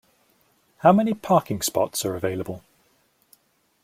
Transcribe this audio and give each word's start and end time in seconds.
How 0.77 0.91
many 0.93 1.13
parking 1.13 1.61
spots 1.61 2.03
are 2.05 2.15
available? 2.15 2.63